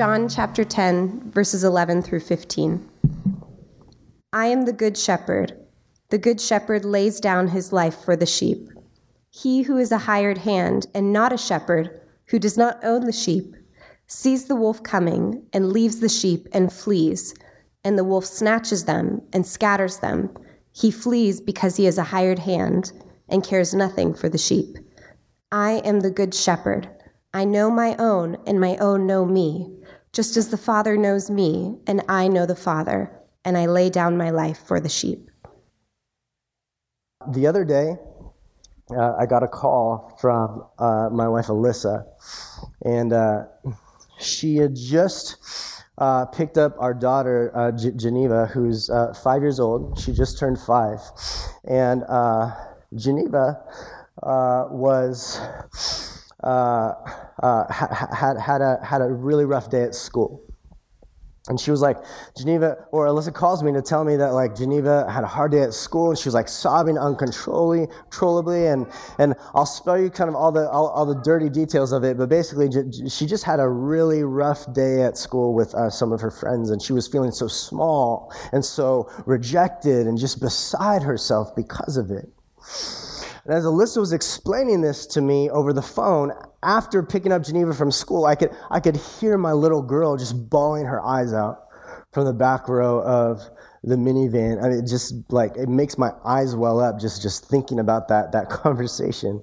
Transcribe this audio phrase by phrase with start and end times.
[0.00, 2.88] John chapter 10, verses 11 through 15.
[4.32, 5.52] I am the good shepherd.
[6.08, 8.70] The good shepherd lays down his life for the sheep.
[9.28, 13.12] He who is a hired hand and not a shepherd, who does not own the
[13.12, 13.54] sheep,
[14.06, 17.34] sees the wolf coming and leaves the sheep and flees,
[17.84, 20.30] and the wolf snatches them and scatters them.
[20.72, 22.90] He flees because he is a hired hand
[23.28, 24.78] and cares nothing for the sheep.
[25.52, 26.88] I am the good shepherd.
[27.32, 29.79] I know my own, and my own know me,
[30.12, 33.12] just as the Father knows me, and I know the Father,
[33.44, 35.30] and I lay down my life for the sheep.
[37.28, 37.96] The other day,
[38.90, 42.04] uh, I got a call from uh, my wife Alyssa,
[42.84, 43.44] and uh,
[44.18, 45.36] she had just
[45.98, 49.98] uh, picked up our daughter uh, G- Geneva, who's uh, five years old.
[49.98, 50.98] She just turned five,
[51.68, 52.02] and
[52.96, 53.62] Geneva
[54.72, 55.40] was
[56.42, 60.42] had had a had a really rough day at school.
[61.48, 61.96] And she was like,
[62.36, 65.62] Geneva, or Alyssa calls me to tell me that like Geneva had a hard day
[65.62, 68.66] at school and she was like sobbing uncontrollably, controllably.
[68.66, 68.86] And,
[69.18, 72.18] and I'll spell you kind of all the, all, all the dirty details of it.
[72.18, 72.68] But basically,
[73.08, 76.70] she just had a really rough day at school with uh, some of her friends.
[76.70, 82.10] And she was feeling so small and so rejected and just beside herself because of
[82.10, 82.28] it.
[83.44, 87.72] And as Alyssa was explaining this to me over the phone, after picking up Geneva
[87.72, 91.66] from school, I could, I could hear my little girl just bawling her eyes out
[92.12, 93.40] from the back row of
[93.82, 94.62] the minivan.
[94.62, 98.08] I mean, it just like, it makes my eyes well up just, just thinking about
[98.08, 99.42] that, that conversation.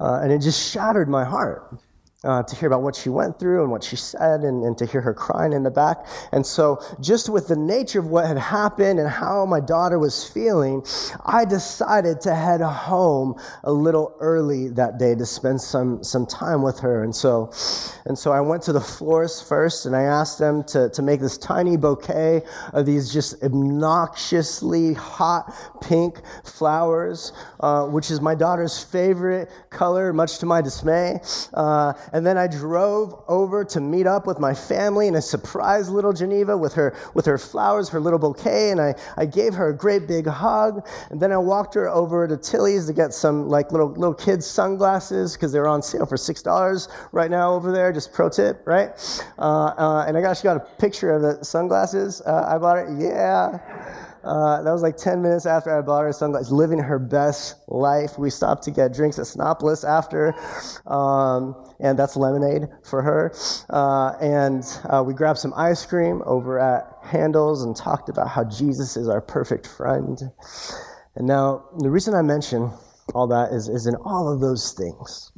[0.00, 1.78] Uh, and it just shattered my heart
[2.26, 4.84] uh, to hear about what she went through and what she said and, and, to
[4.84, 6.04] hear her crying in the back.
[6.32, 10.28] And so, just with the nature of what had happened and how my daughter was
[10.28, 10.84] feeling,
[11.24, 16.62] I decided to head home a little early that day to spend some, some time
[16.62, 17.04] with her.
[17.04, 17.52] And so,
[18.04, 21.20] and so I went to the florist first and I asked them to, to make
[21.20, 22.42] this tiny bouquet
[22.72, 30.38] of these just obnoxiously hot pink flowers, uh, which is my daughter's favorite color, much
[30.38, 31.20] to my dismay.
[31.54, 35.90] Uh, and then I drove over to meet up with my family and I surprised
[35.90, 39.68] little Geneva with her, with her flowers, her little bouquet, and I, I gave her
[39.68, 40.88] a great big hug.
[41.10, 44.46] And then I walked her over to Tilly's to get some like little, little kids'
[44.46, 47.92] sunglasses because they're on sale for $6 right now over there.
[47.92, 48.92] Just pro tip, right?
[49.38, 52.78] Uh, uh, and I got, she got a picture of the sunglasses uh, I bought
[52.78, 52.96] her.
[52.98, 54.05] Yeah.
[54.26, 58.18] Uh, that was like 10 minutes after I bought her sunglasses, living her best life.
[58.18, 60.34] We stopped to get drinks at Sinopolis after,
[60.86, 63.32] um, and that's lemonade for her.
[63.70, 68.42] Uh, and uh, we grabbed some ice cream over at Handel's and talked about how
[68.44, 70.20] Jesus is our perfect friend.
[71.14, 72.70] And now, the reason I mention
[73.14, 75.32] all that is, is in all of those things.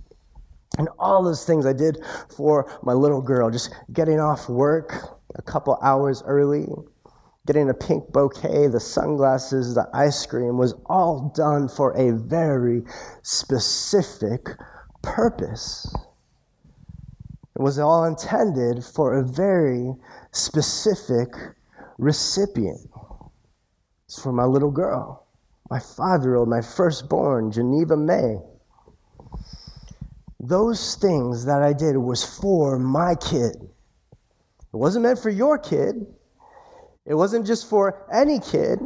[0.79, 1.99] And all those things I did
[2.35, 4.95] for my little girl, just getting off work
[5.35, 6.67] a couple hours early,
[7.49, 12.83] getting a pink bouquet, the sunglasses, the ice cream was all done for a very
[13.23, 14.51] specific
[15.01, 15.91] purpose.
[17.57, 19.95] It was all intended for a very
[20.31, 21.29] specific
[21.97, 22.87] recipient.
[24.05, 25.27] It's for my little girl,
[25.71, 28.37] my five year old, my firstborn, Geneva May.
[30.39, 33.57] Those things that I did was for my kid.
[33.57, 36.07] It wasn't meant for your kid.
[37.09, 38.81] It wasn't just for any kid.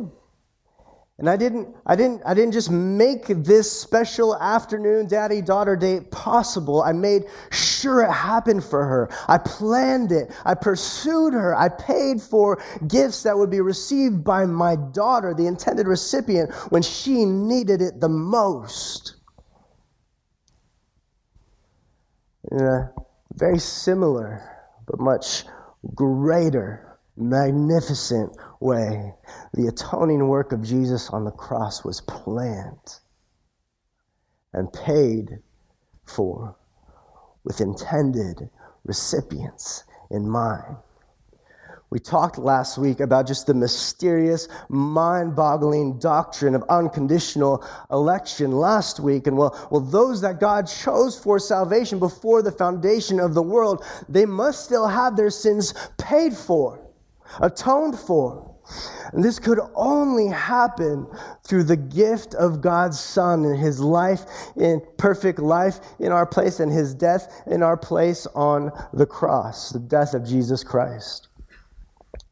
[1.19, 6.11] And I didn't, I didn't, I didn't just make this special afternoon daddy daughter date
[6.11, 6.83] possible.
[6.83, 9.11] I made sure it happened for her.
[9.29, 10.33] I planned it.
[10.45, 11.55] I pursued her.
[11.55, 16.83] I paid for gifts that would be received by my daughter, the intended recipient, when
[16.83, 19.17] she needed it the most.
[22.53, 22.93] In a
[23.35, 24.43] very similar,
[24.87, 25.45] but much
[25.95, 29.15] greater magnificent way,
[29.55, 32.99] the atoning work of Jesus on the cross was planned
[34.53, 35.39] and paid
[36.05, 36.57] for
[37.45, 38.49] with intended
[38.85, 40.77] recipients in mind.
[41.91, 48.99] We talked last week about just the mysterious, mind boggling doctrine of unconditional election last
[48.99, 49.27] week.
[49.27, 53.85] And well, well, those that God chose for salvation before the foundation of the world,
[54.09, 56.81] they must still have their sins paid for
[57.41, 58.49] atoned for.
[59.13, 61.07] And this could only happen
[61.45, 64.25] through the gift of God's Son and his life
[64.57, 69.71] in perfect life in our place and his death in our place on the cross,
[69.71, 71.29] the death of Jesus Christ.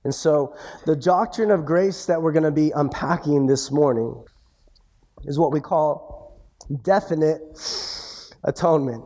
[0.05, 0.57] And so,
[0.87, 4.25] the doctrine of grace that we're going to be unpacking this morning
[5.25, 6.41] is what we call
[6.83, 7.41] definite
[8.45, 9.05] atonement.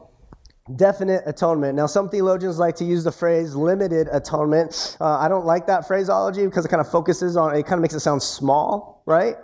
[0.77, 1.75] Definite atonement.
[1.75, 4.97] Now, some theologians like to use the phrase limited atonement.
[5.01, 7.81] Uh, I don't like that phraseology because it kind of focuses on, it kind of
[7.81, 9.37] makes it sound small, right?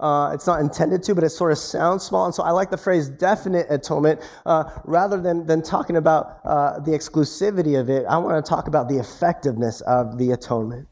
[0.00, 2.24] Uh, it's not intended to, but it sort of sounds small.
[2.26, 6.80] And so I like the phrase definite atonement uh, rather than, than talking about uh,
[6.80, 8.04] the exclusivity of it.
[8.06, 10.88] I want to talk about the effectiveness of the atonement.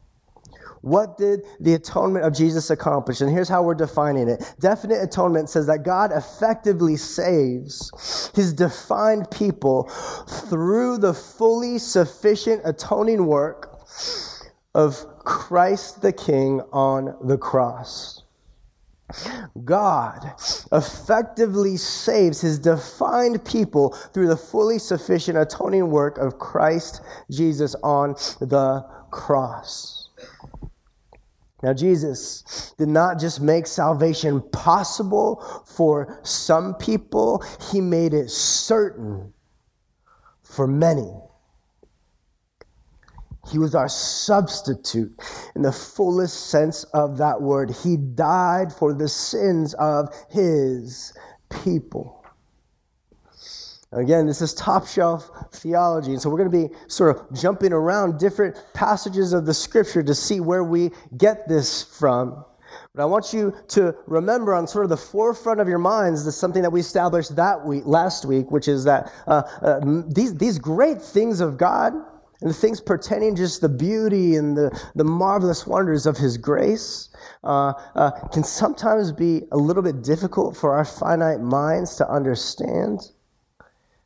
[0.85, 3.21] What did the atonement of Jesus accomplish?
[3.21, 4.53] And here's how we're defining it.
[4.59, 9.89] Definite atonement says that God effectively saves his defined people
[10.47, 13.79] through the fully sufficient atoning work
[14.75, 18.21] of Christ the King on the cross.
[19.63, 20.33] God
[20.71, 27.01] effectively saves his defined people through the fully sufficient atoning work of Christ
[27.31, 29.94] Jesus on the cross.
[31.63, 39.33] Now, Jesus did not just make salvation possible for some people, he made it certain
[40.41, 41.11] for many.
[43.51, 45.13] He was our substitute
[45.55, 47.69] in the fullest sense of that word.
[47.69, 51.13] He died for the sins of his
[51.63, 52.24] people.
[53.91, 56.11] Again, this is top shelf theology.
[56.11, 60.03] And so we're going to be sort of jumping around different passages of the scripture
[60.03, 62.43] to see where we get this from.
[62.93, 66.35] But I want you to remember on sort of the forefront of your minds this
[66.37, 70.59] something that we established that week, last week, which is that uh, uh, these, these
[70.59, 71.93] great things of God
[72.41, 77.09] and the things pertaining just the beauty and the, the marvelous wonders of His grace
[77.43, 82.99] uh, uh, can sometimes be a little bit difficult for our finite minds to understand.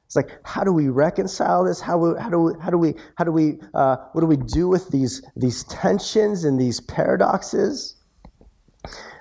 [0.09, 1.79] It's like, how do we reconcile this?
[1.79, 4.67] How, how do we, how do we, how do we, uh, what do we do
[4.67, 7.95] with these, these tensions and these paradoxes?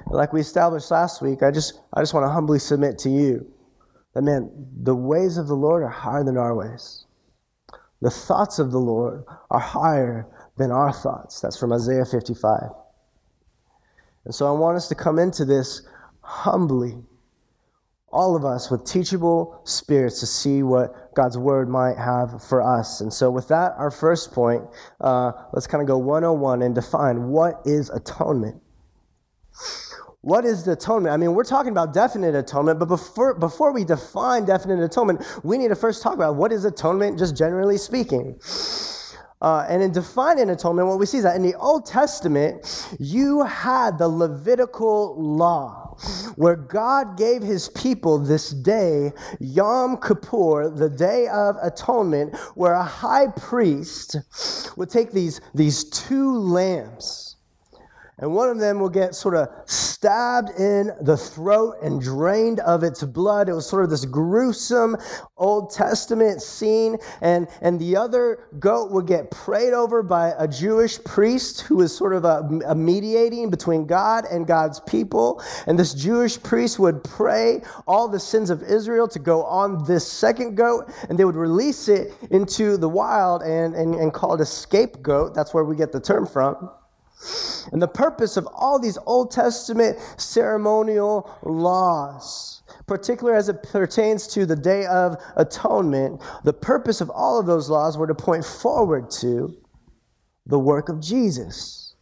[0.06, 3.46] Like we established last week, I just, I just want to humbly submit to you
[4.14, 4.50] that, man,
[4.82, 7.04] the ways of the Lord are higher than our ways.
[8.00, 10.26] The thoughts of the Lord are higher
[10.56, 11.42] than our thoughts.
[11.42, 12.62] That's from Isaiah 55.
[14.24, 15.86] And so I want us to come into this
[16.22, 16.96] humbly
[18.10, 23.00] all of us with teachable spirits to see what God's word might have for us.
[23.00, 24.64] And so, with that, our first point,
[25.00, 28.60] uh, let's kind of go 101 and define what is atonement.
[30.22, 31.12] What is the atonement?
[31.12, 35.58] I mean, we're talking about definite atonement, but before, before we define definite atonement, we
[35.58, 38.38] need to first talk about what is atonement, just generally speaking.
[39.40, 43.44] Uh, and in defining atonement, what we see is that in the Old Testament, you
[43.44, 45.96] had the Levitical law,
[46.36, 52.82] where God gave his people this day, Yom Kippur, the day of atonement, where a
[52.82, 54.16] high priest
[54.76, 57.27] would take these, these two lambs
[58.18, 62.82] and one of them will get sort of stabbed in the throat and drained of
[62.82, 63.48] its blood.
[63.48, 64.96] It was sort of this gruesome
[65.36, 66.96] Old Testament scene.
[67.20, 71.96] And, and the other goat would get prayed over by a Jewish priest who was
[71.96, 75.42] sort of a, a mediating between God and God's people.
[75.66, 80.06] And this Jewish priest would pray all the sins of Israel to go on this
[80.06, 84.40] second goat, and they would release it into the wild and, and, and call it
[84.40, 85.34] a scapegoat.
[85.34, 86.70] That's where we get the term from.
[87.72, 94.46] And the purpose of all these Old Testament ceremonial laws, particularly as it pertains to
[94.46, 99.10] the Day of Atonement, the purpose of all of those laws were to point forward
[99.10, 99.56] to
[100.46, 101.94] the work of Jesus,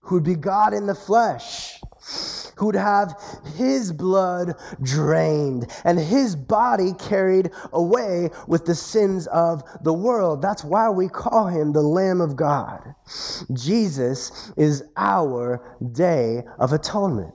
[0.00, 1.80] who'd be God in the flesh
[2.58, 3.14] who'd have
[3.56, 10.42] his blood drained and his body carried away with the sins of the world.
[10.42, 12.94] That's why we call him the Lamb of God.
[13.52, 17.34] Jesus is our day of atonement.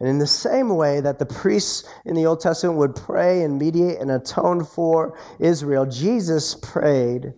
[0.00, 3.58] And in the same way that the priests in the Old Testament would pray and
[3.58, 7.34] mediate and atone for Israel, Jesus prayed,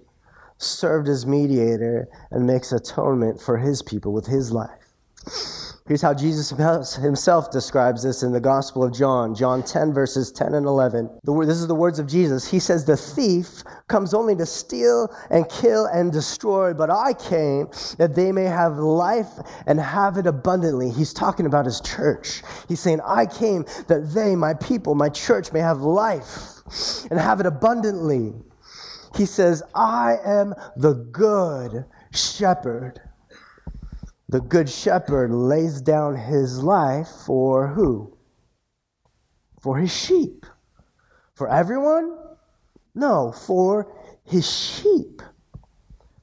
[0.59, 4.82] served as mediator, and makes atonement for his people with his life.
[5.89, 6.51] Here's how Jesus
[6.95, 11.11] himself describes this in the Gospel of John, John 10, verses 10 and 11.
[11.25, 12.49] This is the words of Jesus.
[12.49, 17.69] He says, The thief comes only to steal and kill and destroy, but I came
[17.99, 19.33] that they may have life
[19.67, 20.89] and have it abundantly.
[20.89, 22.43] He's talking about his church.
[22.69, 26.63] He's saying, I came that they, my people, my church, may have life
[27.11, 28.35] and have it abundantly.
[29.17, 33.01] He says, I am the good shepherd.
[34.33, 38.17] The good shepherd lays down his life for who?
[39.61, 40.47] For his sheep.
[41.35, 42.17] For everyone?
[42.95, 45.21] No, for his sheep.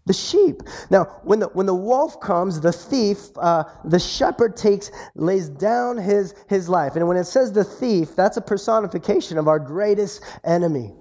[0.09, 0.63] The sheep.
[0.89, 5.97] Now, when the, when the wolf comes, the thief, uh, the shepherd takes, lays down
[5.97, 6.95] his, his life.
[6.95, 10.95] And when it says the thief, that's a personification of our greatest enemy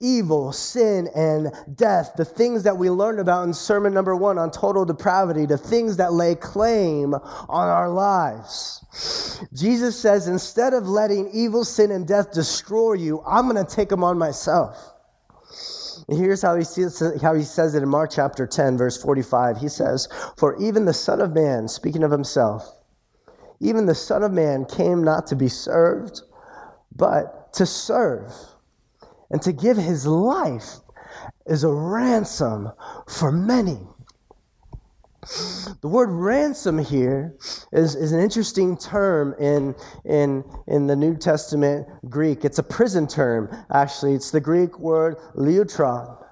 [0.00, 2.12] evil, sin, and death.
[2.16, 5.96] The things that we learned about in sermon number one on total depravity, the things
[5.96, 8.84] that lay claim on our lives.
[9.52, 13.88] Jesus says, instead of letting evil, sin, and death destroy you, I'm going to take
[13.88, 14.93] them on myself.
[16.08, 19.56] And here's how he, sees, how he says it in Mark chapter 10, verse 45.
[19.56, 22.82] He says, For even the Son of Man, speaking of himself,
[23.60, 26.22] even the Son of Man came not to be served,
[26.94, 28.32] but to serve,
[29.30, 30.76] and to give his life
[31.46, 32.70] as a ransom
[33.08, 33.78] for many.
[35.80, 37.34] The word ransom here
[37.72, 42.44] is, is an interesting term in, in, in the New Testament Greek.
[42.44, 44.14] It's a prison term, actually.
[44.14, 46.22] It's the Greek word liutron,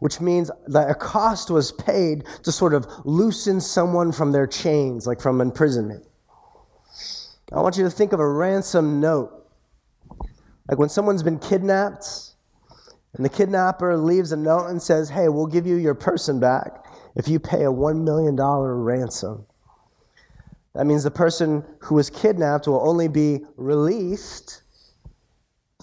[0.00, 5.06] which means that a cost was paid to sort of loosen someone from their chains,
[5.06, 6.04] like from imprisonment.
[7.52, 9.32] I want you to think of a ransom note.
[10.68, 12.06] Like when someone's been kidnapped,
[13.14, 16.84] and the kidnapper leaves a note and says, Hey, we'll give you your person back
[17.18, 19.44] if you pay a $1 million ransom.
[20.74, 24.62] That means the person who was kidnapped will only be released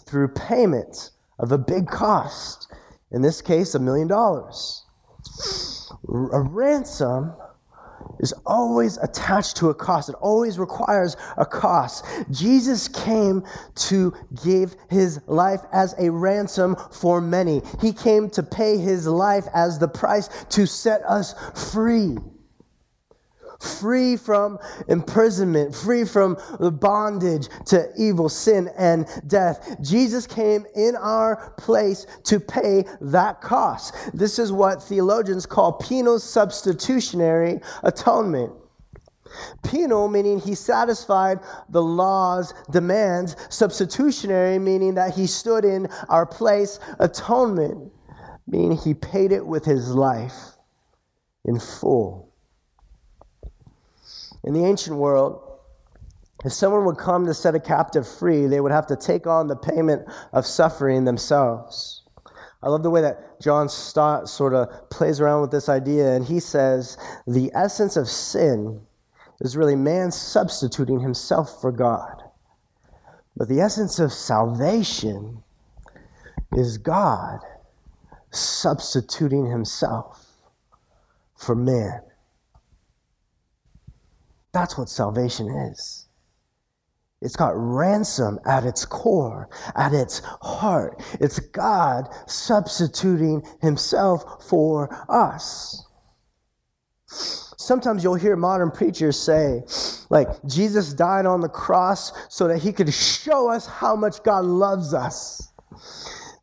[0.05, 2.73] through payment of a big cost.
[3.11, 4.85] In this case, a million dollars.
[6.33, 7.33] A ransom
[8.19, 10.09] is always attached to a cost.
[10.09, 12.05] It always requires a cost.
[12.31, 13.43] Jesus came
[13.75, 17.61] to give his life as a ransom for many.
[17.81, 21.35] He came to pay his life as the price to set us
[21.71, 22.17] free
[23.59, 29.77] free from imprisonment, free from the bondage to evil, sin, and death.
[29.81, 33.95] Jesus came in our place to pay that cost.
[34.13, 38.51] This is what theologians call penal substitutionary atonement.
[39.63, 43.35] Penal, meaning he satisfied the law's demands.
[43.49, 46.79] Substitutionary, meaning that he stood in our place.
[46.99, 47.91] Atonement,
[48.47, 50.55] meaning he paid it with his life
[51.43, 52.24] in full.
[54.45, 55.41] In the ancient world,
[56.45, 59.47] if someone would come to set a captive free, they would have to take on
[59.47, 62.03] the payment of suffering themselves.
[62.61, 66.23] I love the way that John Stott sort of plays around with this idea, and
[66.23, 68.81] he says the essence of sin
[69.41, 72.23] is really man substituting himself for God.
[73.35, 75.43] But the essence of salvation
[76.53, 77.39] is God
[78.29, 80.25] substituting himself
[81.35, 82.01] for man.
[84.55, 86.07] That's what salvation is.
[87.21, 91.03] It's got ransom at its core, at its heart.
[91.19, 95.85] It's God substituting himself for us.
[97.05, 99.61] Sometimes you'll hear modern preachers say,
[100.09, 104.45] like, Jesus died on the cross so that he could show us how much God
[104.45, 105.51] loves us.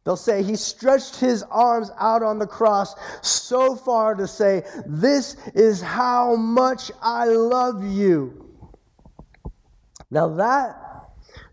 [0.05, 5.37] They'll say he stretched his arms out on the cross so far to say, This
[5.55, 8.49] is how much I love you.
[10.11, 10.77] Now, that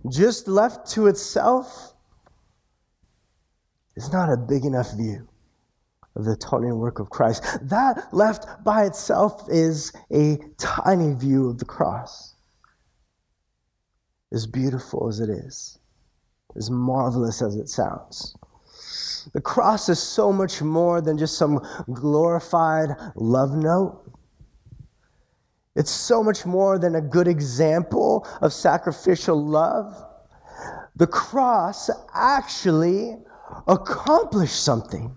[0.10, 1.94] just left to itself
[3.96, 5.27] is not a big enough view
[6.15, 7.44] of the atoning work of Christ.
[7.62, 12.34] That left by itself is a tiny view of the cross.
[14.32, 15.79] As beautiful as it is
[16.56, 18.36] as marvelous as it sounds.
[19.33, 24.01] The cross is so much more than just some glorified love note.
[25.75, 30.05] It's so much more than a good example of sacrificial love.
[30.95, 33.15] The cross actually
[33.67, 35.15] accomplished something.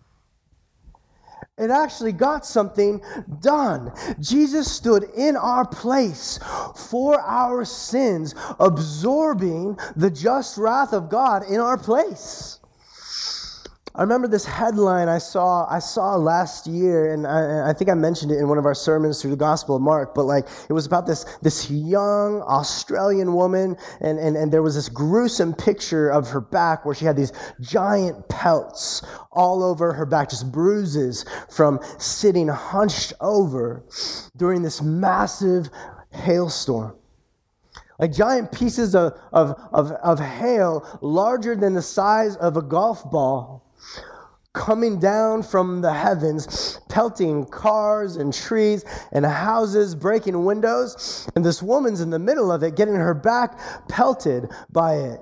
[1.59, 3.03] It actually got something
[3.41, 3.93] done.
[4.21, 6.39] Jesus stood in our place
[6.75, 12.61] for our sins, absorbing the just wrath of God in our place.
[13.95, 17.95] I remember this headline I saw I saw last year, and I, I, think I
[17.95, 20.15] mentioned it in one of our sermons through the Gospel of Mark.
[20.15, 24.77] But like, it was about this this young Australian woman, and, and and there was
[24.77, 30.07] this gruesome picture of her back where she had these giant pelts all over her
[30.07, 33.85] back, just bruises from sitting hunched over
[34.39, 35.69] during this massive
[36.13, 36.97] hailstorm
[37.99, 43.09] like giant pieces of, of, of, of hail larger than the size of a golf
[43.11, 43.63] ball
[44.53, 51.29] coming down from the heavens, pelting cars and trees and houses, breaking windows.
[51.35, 53.59] And this woman's in the middle of it, getting her back
[53.89, 55.21] pelted by it.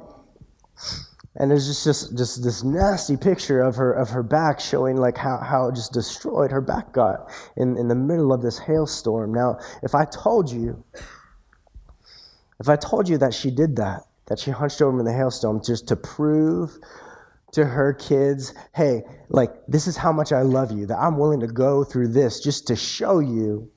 [1.37, 5.17] and there's just, just just this nasty picture of her of her back showing like
[5.17, 9.33] how, how just destroyed her back got in, in the middle of this hailstorm.
[9.33, 10.83] Now, if I told you
[12.59, 15.62] if I told you that she did that, that she hunched over in the hailstorm
[15.64, 16.79] just to prove
[17.52, 21.40] to her kids, hey, like this is how much I love you, that I'm willing
[21.40, 23.71] to go through this just to show you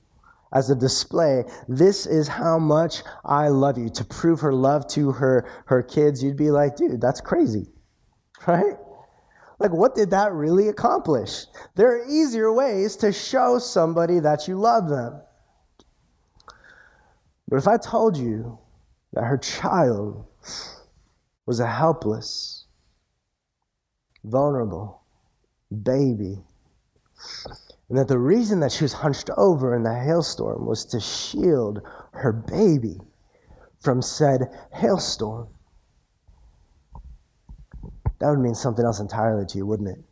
[0.52, 1.44] as a display.
[1.68, 3.88] This is how much I love you.
[3.90, 7.66] To prove her love to her, her kids, you'd be like, dude, that's crazy.
[8.46, 8.76] Right?
[9.58, 11.46] Like, what did that really accomplish?
[11.76, 15.22] There are easier ways to show somebody that you love them.
[17.48, 18.58] But if I told you
[19.14, 20.26] that her child
[21.46, 22.53] was a helpless,
[24.24, 25.02] vulnerable
[25.82, 26.42] baby,
[27.88, 31.80] and that the reason that she was hunched over in the hailstorm was to shield
[32.12, 33.00] her baby
[33.80, 35.48] from said hailstorm.
[38.18, 40.04] That would mean something else entirely to you, wouldn't it?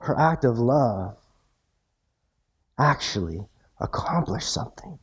[0.00, 1.16] Her act of love
[2.78, 3.46] actually
[3.80, 4.98] accomplished something,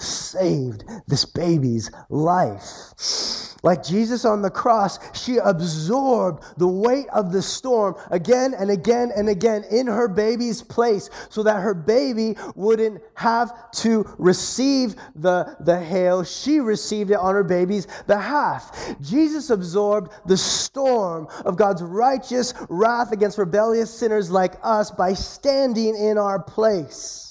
[0.00, 3.50] saved this baby's life.
[3.62, 9.12] Like Jesus on the cross, she absorbed the weight of the storm again and again
[9.14, 15.56] and again in her baby's place so that her baby wouldn't have to receive the,
[15.60, 16.24] the hail.
[16.24, 18.94] She received it on her baby's behalf.
[19.02, 25.94] Jesus absorbed the storm of God's righteous wrath against rebellious sinners like us by standing
[25.96, 27.29] in our place.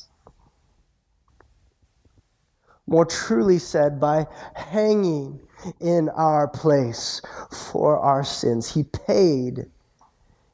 [2.89, 5.39] More truly said, by hanging
[5.79, 8.73] in our place for our sins.
[8.73, 9.67] He paid,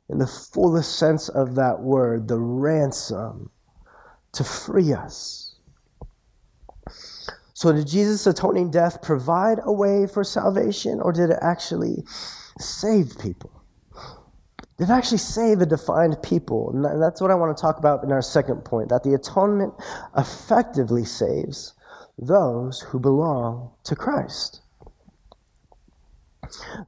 [0.10, 3.50] in the fullest sense of that word, the ransom
[4.34, 5.56] to free us.
[7.54, 12.04] So, did Jesus' atoning death provide a way for salvation, or did it actually
[12.60, 13.50] save people?
[14.77, 16.72] Did it actually save a defined people?
[16.72, 19.74] And that's what I want to talk about in our second point that the atonement
[20.18, 21.72] effectively saves
[22.18, 24.62] those who belong to Christ.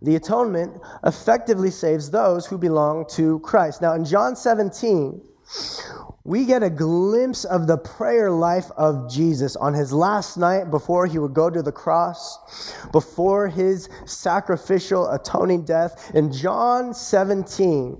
[0.01, 3.81] The atonement effectively saves those who belong to Christ.
[3.81, 5.21] Now, in John 17,
[6.23, 11.07] we get a glimpse of the prayer life of Jesus on his last night before
[11.07, 16.11] he would go to the cross, before his sacrificial atoning death.
[16.13, 17.97] In John 17,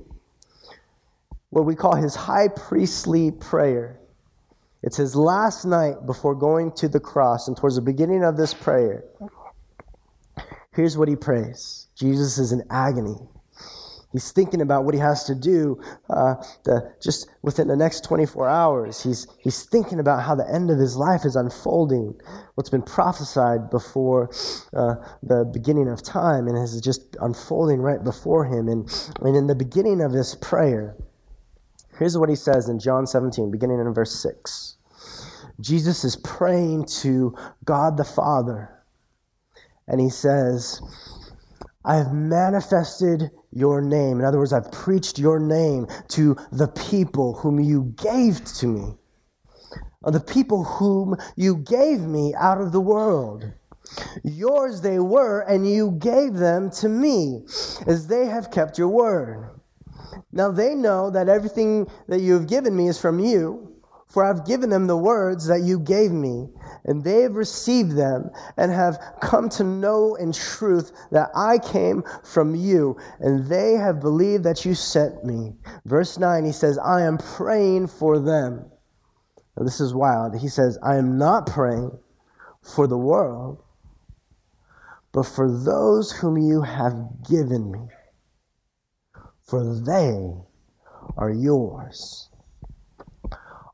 [1.51, 3.99] what we call his high priestly prayer.
[4.87, 8.53] It's his last night before going to the cross, and towards the beginning of this
[8.53, 9.03] prayer,
[10.77, 13.17] Here's what he prays Jesus is in agony.
[14.13, 18.47] He's thinking about what he has to do uh, the, just within the next 24
[18.47, 19.03] hours.
[19.03, 22.17] He's, he's thinking about how the end of his life is unfolding,
[22.55, 24.29] what's been prophesied before
[24.73, 28.67] uh, the beginning of time, and is just unfolding right before him.
[28.69, 28.87] And,
[29.21, 30.95] and in the beginning of this prayer,
[31.97, 34.76] here's what he says in John 17, beginning in verse 6.
[35.59, 38.77] Jesus is praying to God the Father
[39.87, 40.81] and he says,
[41.85, 44.19] I have manifested your name.
[44.19, 48.93] In other words, I've preached your name to the people whom you gave to me,
[50.03, 53.51] the people whom you gave me out of the world.
[54.25, 57.45] Yours they were, and you gave them to me,
[57.87, 59.49] as they have kept your word.
[60.33, 63.76] Now they know that everything that you have given me is from you,
[64.07, 66.47] for I've given them the words that you gave me
[66.87, 72.03] and they have received them and have come to know in truth that I came
[72.23, 75.53] from you, and they have believed that you sent me.
[75.85, 78.71] Verse 9, he says, I am praying for them.
[79.57, 80.39] Now, this is wild.
[80.39, 81.91] He says, I am not praying
[82.61, 83.61] for the world,
[85.11, 86.95] but for those whom you have
[87.29, 87.87] given me,
[89.45, 90.33] for they
[91.17, 92.26] are yours.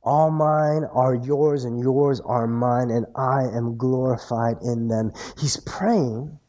[0.04, 5.13] All mine are yours, and yours are mine, and I am glorified in them.
[5.38, 6.39] He's praying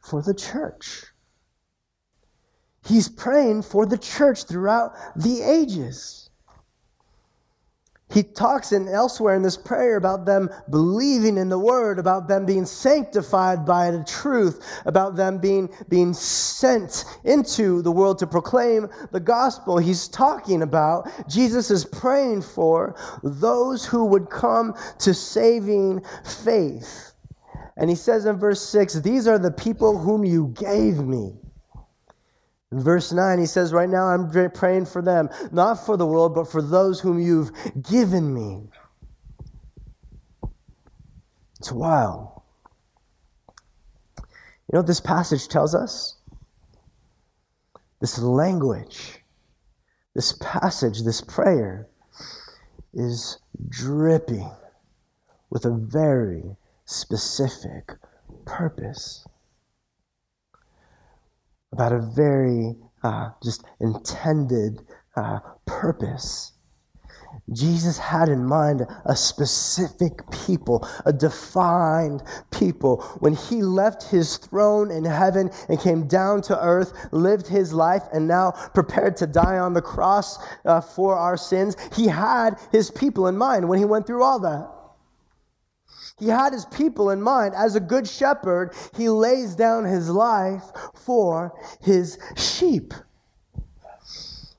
[0.00, 1.06] for the church.
[2.86, 6.21] He's praying for the church throughout the ages.
[8.12, 12.44] He talks in elsewhere in this prayer about them believing in the word, about them
[12.44, 18.88] being sanctified by the truth, about them being, being sent into the world to proclaim
[19.12, 19.78] the gospel.
[19.78, 27.14] He's talking about, Jesus is praying for those who would come to saving faith.
[27.78, 31.41] And he says in verse 6, These are the people whom you gave me.
[32.72, 36.34] In verse 9, he says, Right now I'm praying for them, not for the world,
[36.34, 38.62] but for those whom you've given me.
[41.60, 42.40] It's wild.
[44.18, 46.16] You know what this passage tells us?
[48.00, 49.18] This language,
[50.14, 51.88] this passage, this prayer
[52.94, 54.50] is dripping
[55.50, 56.56] with a very
[56.86, 57.92] specific
[58.46, 59.26] purpose
[61.72, 64.80] about a very uh, just intended
[65.16, 66.52] uh, purpose.
[67.52, 73.02] Jesus had in mind a specific people, a defined people.
[73.20, 78.02] When he left his throne in heaven and came down to earth, lived his life,
[78.12, 82.90] and now prepared to die on the cross uh, for our sins, he had his
[82.90, 84.81] people in mind when he went through all that.
[86.18, 87.54] He had his people in mind.
[87.54, 92.94] As a good shepherd, he lays down his life for his sheep.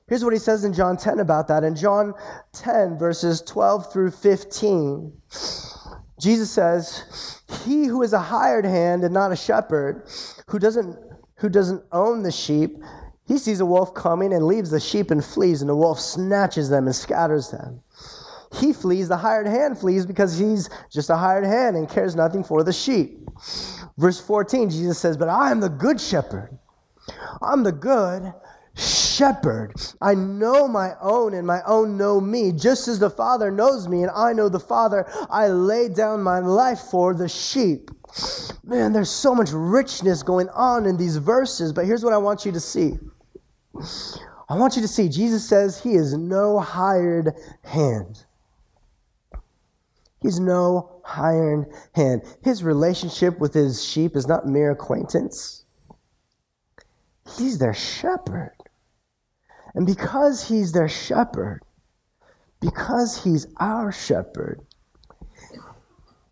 [0.06, 1.64] Here's what he says in John 10 about that.
[1.64, 2.12] In John
[2.52, 5.12] 10, verses 12 through 15,
[6.20, 10.06] Jesus says, He who is a hired hand and not a shepherd,
[10.46, 10.98] who doesn't,
[11.36, 12.76] who doesn't own the sheep,
[13.26, 16.68] he sees a wolf coming and leaves the sheep and flees, and the wolf snatches
[16.68, 17.80] them and scatters them.
[18.54, 22.44] He flees, the hired hand flees because he's just a hired hand and cares nothing
[22.44, 23.18] for the sheep.
[23.98, 26.58] Verse 14, Jesus says, But I am the good shepherd.
[27.42, 28.32] I'm the good
[28.76, 29.74] shepherd.
[30.00, 32.52] I know my own, and my own know me.
[32.52, 36.40] Just as the Father knows me, and I know the Father, I lay down my
[36.40, 37.90] life for the sheep.
[38.64, 42.44] Man, there's so much richness going on in these verses, but here's what I want
[42.44, 42.98] you to see.
[44.48, 47.32] I want you to see Jesus says he is no hired
[47.64, 48.24] hand.
[50.24, 52.22] He's no hired hand.
[52.42, 55.66] His relationship with his sheep is not mere acquaintance.
[57.36, 58.56] He's their shepherd.
[59.74, 61.60] And because he's their shepherd,
[62.58, 64.62] because he's our shepherd,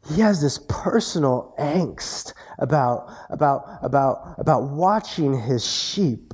[0.09, 6.32] he has this personal angst about, about, about, about watching his sheep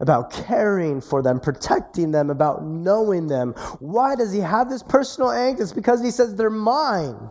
[0.00, 3.52] about caring for them, protecting them, about knowing them.
[3.80, 5.60] Why does he have this personal angst?
[5.60, 7.30] It's because he says they're mine.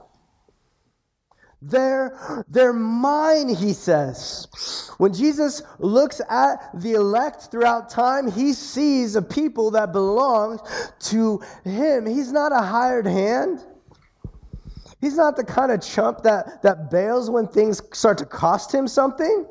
[1.61, 4.47] They're, they're mine, he says.
[4.97, 10.59] When Jesus looks at the elect throughout time, he sees a people that belong
[11.01, 12.05] to him.
[12.05, 13.63] He's not a hired hand.
[15.01, 18.87] He's not the kind of chump that, that bails when things start to cost him
[18.87, 19.45] something.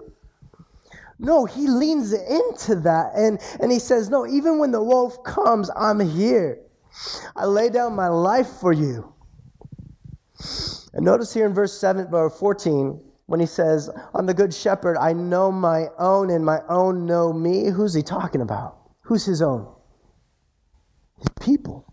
[1.18, 5.70] No, he leans into that and, and he says, No, even when the wolf comes,
[5.76, 6.58] I'm here.
[7.36, 9.12] I lay down my life for you.
[10.92, 14.96] And notice here in verse 7 or 14, when he says, I'm the good shepherd,
[14.96, 17.68] I know my own, and my own know me.
[17.70, 18.78] Who's he talking about?
[19.02, 19.72] Who's his own?
[21.18, 21.92] His people.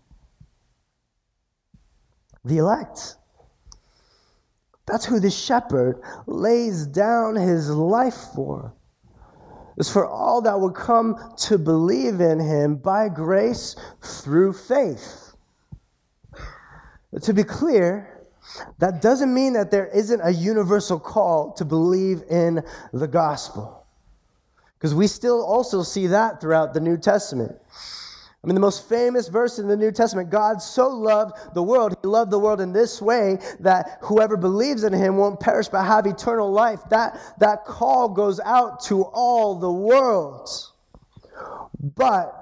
[2.44, 3.16] The elect.
[4.86, 8.74] That's who the shepherd lays down his life for
[9.82, 15.34] is for all that would come to believe in him by grace through faith.
[17.20, 18.22] To be clear,
[18.78, 23.84] that doesn't mean that there isn't a universal call to believe in the gospel.
[24.78, 27.52] Because we still also see that throughout the New Testament.
[28.42, 31.94] I mean, the most famous verse in the New Testament God so loved the world,
[32.02, 35.84] He loved the world in this way that whoever believes in Him won't perish but
[35.84, 36.80] have eternal life.
[36.90, 40.50] That, that call goes out to all the world.
[41.80, 42.34] But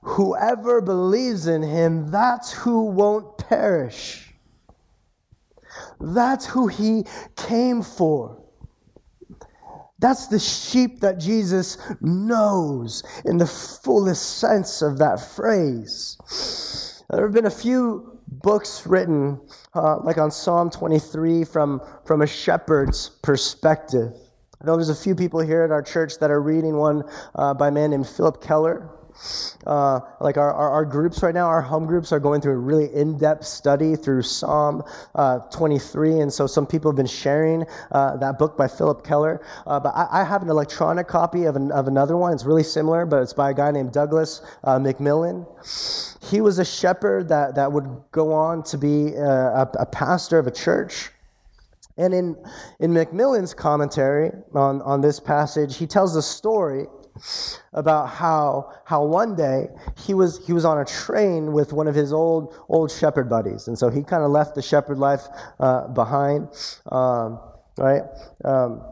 [0.00, 4.32] whoever believes in Him, that's who won't perish.
[6.00, 7.04] That's who He
[7.36, 8.41] came for.
[10.02, 17.04] That's the sheep that Jesus knows in the fullest sense of that phrase.
[17.08, 19.40] There have been a few books written,
[19.76, 24.12] uh, like on Psalm 23, from, from a shepherd's perspective.
[24.60, 27.04] I know there's a few people here at our church that are reading one
[27.36, 28.90] uh, by a man named Philip Keller.
[29.66, 32.56] Uh, like our, our, our, groups right now, our home groups are going through a
[32.56, 34.82] really in depth study through Psalm
[35.14, 36.20] uh, 23.
[36.20, 39.44] And so some people have been sharing uh, that book by Philip Keller.
[39.66, 42.32] Uh, but I, I, have an electronic copy of, an, of another one.
[42.32, 45.46] It's really similar, but it's by a guy named Douglas uh, McMillan.
[46.28, 50.38] He was a shepherd that, that would go on to be uh, a, a pastor
[50.38, 51.10] of a church.
[51.98, 52.36] And in,
[52.80, 56.86] in McMillan's commentary on, on this passage, he tells a story
[57.72, 61.94] about how how one day he was he was on a train with one of
[61.94, 65.22] his old old shepherd buddies, and so he kind of left the shepherd life
[65.60, 66.48] uh, behind,
[66.90, 67.38] um,
[67.78, 68.02] right?
[68.44, 68.82] Um,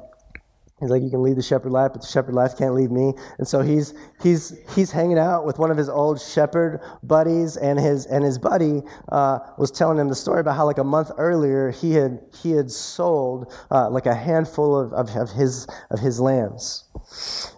[0.80, 3.12] He's like, you can leave the shepherd life, but the shepherd life can't leave me.
[3.38, 7.78] And so he's he's he's hanging out with one of his old shepherd buddies, and
[7.78, 11.10] his and his buddy uh, was telling him the story about how like a month
[11.18, 15.98] earlier he had he had sold uh, like a handful of, of, of his of
[16.00, 16.84] his lambs.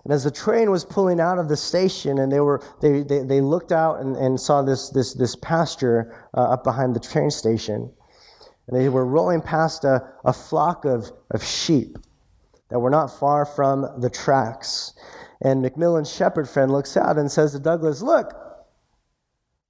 [0.05, 3.21] And as the train was pulling out of the station, and they were they they,
[3.21, 7.31] they looked out and, and saw this this this pasture uh, up behind the train
[7.31, 7.89] station,
[8.67, 11.99] and they were rolling past a, a flock of, of sheep
[12.73, 14.95] that we're not far from the tracks.
[15.43, 18.33] And McMillan's shepherd friend looks out and says to Douglas, Look,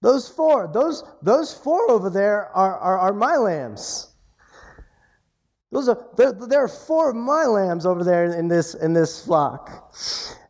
[0.02, 4.14] those four, those, those four over there are, are, are my lambs.
[5.72, 9.24] Those are, there, there are four of my lambs over there in this, in this
[9.24, 9.92] flock.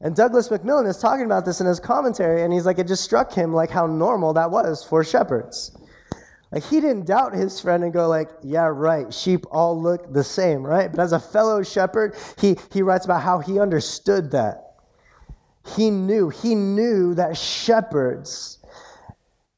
[0.03, 3.05] And Douglas McMillan is talking about this in his commentary, and he's like, it just
[3.05, 5.75] struck him like how normal that was for shepherds.
[6.53, 10.23] Like he didn't doubt his friend and go like, yeah, right, sheep all look the
[10.23, 10.91] same, right?
[10.91, 14.75] But as a fellow shepherd, he, he writes about how he understood that.
[15.65, 18.59] He knew, he knew that shepherds,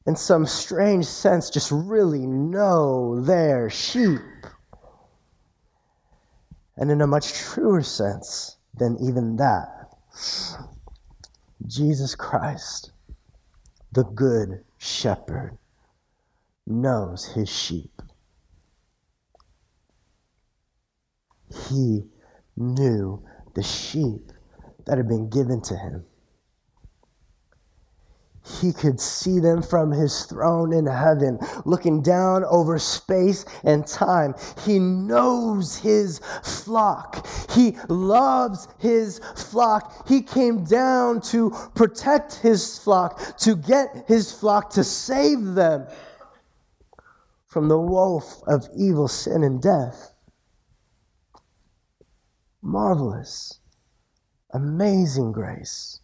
[0.07, 4.21] in some strange sense, just really know their sheep.
[6.77, 9.89] And in a much truer sense than even that,
[11.67, 12.91] Jesus Christ,
[13.91, 15.57] the Good Shepherd
[16.67, 18.01] knows his sheep.
[21.69, 22.03] He
[22.57, 23.23] knew
[23.53, 24.31] the sheep
[24.85, 26.05] that had been given to him.
[28.61, 34.35] He could see them from his throne in heaven, looking down over space and time.
[34.63, 37.25] He knows his flock.
[37.49, 40.07] He loves his flock.
[40.07, 45.87] He came down to protect his flock, to get his flock, to save them
[47.55, 50.13] from the wolf of evil, sin, and death.
[52.61, 53.61] Marvelous,
[54.53, 56.01] amazing grace.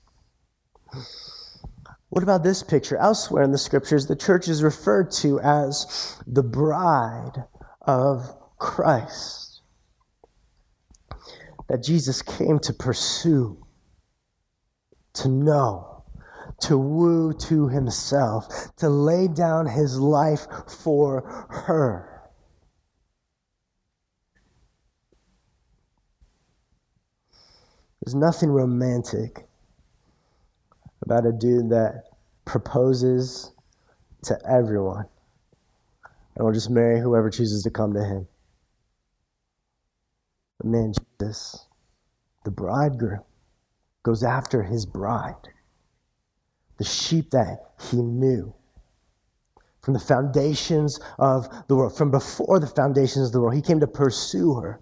[2.08, 2.96] What about this picture?
[2.96, 7.44] Elsewhere in the scriptures, the church is referred to as the bride
[7.82, 9.62] of Christ.
[11.68, 13.62] That Jesus came to pursue,
[15.16, 15.91] to know,
[16.62, 18.48] to woo to himself,
[18.78, 22.30] to lay down his life for her.
[28.04, 29.48] There's nothing romantic
[31.04, 32.06] about a dude that
[32.46, 33.52] proposes
[34.24, 35.06] to everyone
[36.36, 38.28] and will just marry whoever chooses to come to him.
[40.58, 41.68] But man, Jesus,
[42.44, 43.22] the bridegroom,
[44.04, 45.50] goes after his bride
[46.82, 47.60] the sheep that
[47.92, 48.52] he knew.
[49.82, 53.80] From the foundations of the world, from before the foundations of the world, he came
[53.82, 54.80] to pursue her,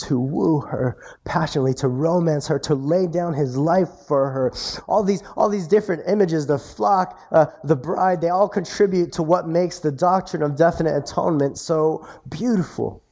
[0.00, 4.52] to woo her passionately, to romance her, to lay down his life for her.
[4.86, 9.22] All these, all these different images, the flock, uh, the bride, they all contribute to
[9.22, 13.02] what makes the doctrine of definite atonement so beautiful.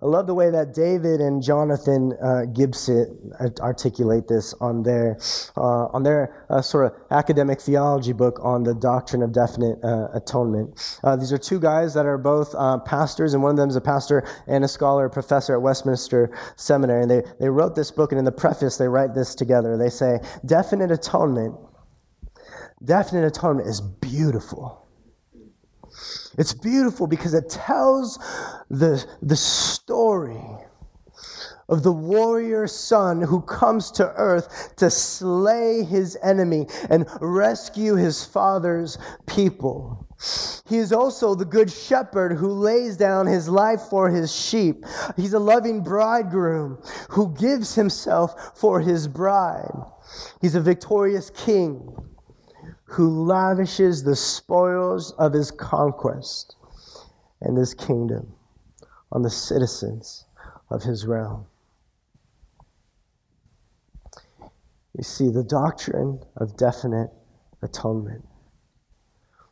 [0.00, 5.18] I love the way that David and Jonathan uh, Gibson articulate this on their
[5.56, 10.06] uh, on their uh, sort of academic theology book on the doctrine of definite uh,
[10.14, 11.00] atonement.
[11.02, 13.74] Uh, these are two guys that are both uh, pastors, and one of them is
[13.74, 17.02] a pastor and a scholar, a professor at Westminster Seminary.
[17.02, 19.76] And they, they wrote this book, and in the preface, they write this together.
[19.76, 21.56] They say, Definite atonement,
[22.84, 24.87] definite atonement is beautiful.
[26.38, 28.18] It's beautiful because it tells
[28.70, 30.40] the, the story
[31.68, 38.24] of the warrior son who comes to earth to slay his enemy and rescue his
[38.24, 40.06] father's people.
[40.68, 44.84] He is also the good shepherd who lays down his life for his sheep.
[45.16, 49.84] He's a loving bridegroom who gives himself for his bride.
[50.40, 51.94] He's a victorious king
[52.88, 56.56] who lavishes the spoils of his conquest
[57.42, 58.32] and his kingdom
[59.12, 60.24] on the citizens
[60.70, 61.44] of his realm.
[64.96, 67.10] You see, the doctrine of definite
[67.60, 68.24] atonement,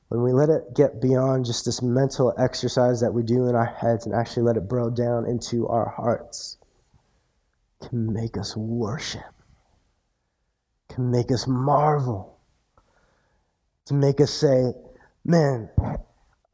[0.08, 3.66] when we let it get beyond just this mental exercise that we do in our
[3.66, 6.56] heads and actually let it burrow down into our hearts,
[7.82, 9.22] can make us worship,
[10.88, 12.35] can make us marvel
[13.86, 14.72] to make us say,
[15.24, 15.68] Man,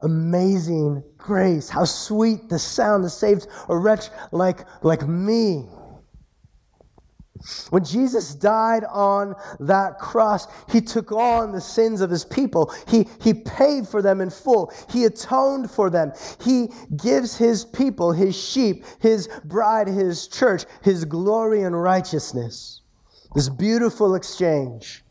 [0.01, 5.67] amazing grace, how sweet the sound that saves a wretch like, like me.
[7.71, 12.73] When Jesus died on that cross, he took on the sins of his people.
[12.87, 14.71] He, he paid for them in full.
[14.89, 16.13] He atoned for them.
[16.41, 22.81] He gives his people, his sheep, his bride, his church, his glory and righteousness.
[23.35, 25.03] This beautiful exchange.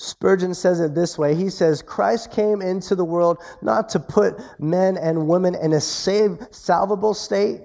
[0.00, 1.34] Spurgeon says it this way.
[1.34, 5.80] He says, Christ came into the world not to put men and women in a
[5.80, 7.62] save, salvable state,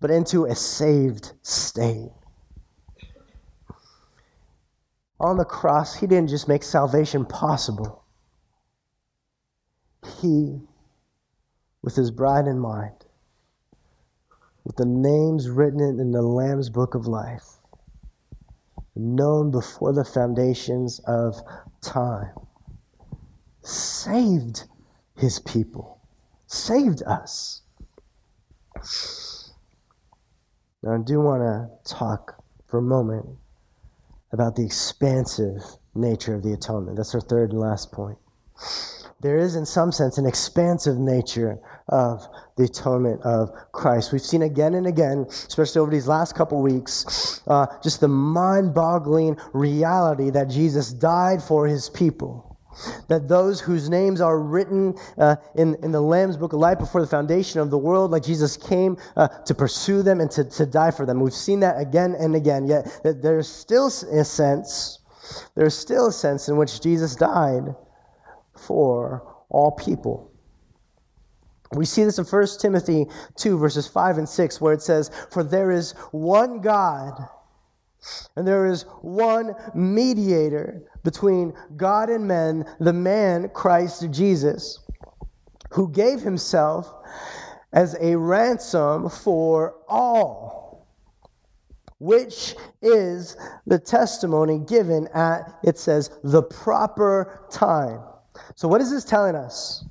[0.00, 2.10] but into a saved state.
[5.20, 8.02] On the cross, he didn't just make salvation possible,
[10.20, 10.58] he,
[11.82, 13.06] with his bride in mind,
[14.64, 17.53] with the names written in the Lamb's book of life,
[18.96, 21.40] known before the foundations of
[21.80, 22.34] time,
[23.62, 24.64] saved
[25.16, 26.00] his people,
[26.46, 27.62] saved us.
[30.82, 33.26] Now, I do want to talk for a moment
[34.32, 35.62] about the expansive
[35.94, 36.96] nature of the atonement.
[36.96, 38.18] That's our third and last point.
[39.24, 41.58] There is, in some sense, an expansive nature
[41.88, 44.12] of the atonement of Christ.
[44.12, 48.74] We've seen again and again, especially over these last couple weeks, uh, just the mind
[48.74, 52.50] boggling reality that Jesus died for his people
[53.08, 57.00] that those whose names are written uh, in, in the Lamb's book of life before
[57.00, 60.66] the foundation of the world, like Jesus came uh, to pursue them and to, to
[60.66, 61.20] die for them.
[61.20, 64.98] We've seen that again and again, yet there's still a sense,
[65.54, 67.76] there's still a sense in which Jesus died
[68.66, 70.30] for all people.
[71.72, 75.42] We see this in 1 Timothy 2, verses 5 and 6, where it says, For
[75.42, 77.28] there is one God
[78.36, 84.80] and there is one mediator between God and men, the man Christ Jesus,
[85.70, 86.94] who gave himself
[87.72, 90.86] as a ransom for all,
[91.98, 98.00] which is the testimony given at, it says, the proper time.
[98.54, 99.84] So, what is this telling us?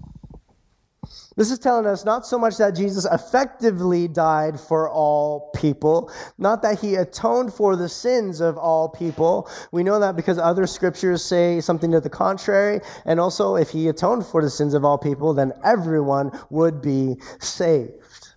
[1.36, 6.62] This is telling us not so much that Jesus effectively died for all people, not
[6.62, 9.50] that he atoned for the sins of all people.
[9.72, 12.82] We know that because other scriptures say something to the contrary.
[13.06, 17.16] And also, if he atoned for the sins of all people, then everyone would be
[17.39, 18.36] saved.